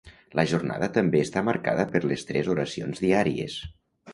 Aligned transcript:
La 0.37 0.45
jornada 0.51 0.87
també 0.95 1.21
està 1.25 1.43
marcada 1.49 1.85
per 1.93 2.01
les 2.13 2.27
tres 2.31 2.51
oracions 2.55 3.07
diàries. 3.07 3.63